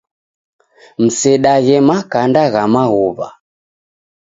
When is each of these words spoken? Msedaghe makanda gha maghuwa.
Msedaghe 1.03 1.77
makanda 1.87 2.43
gha 2.53 2.63
maghuwa. 2.73 3.29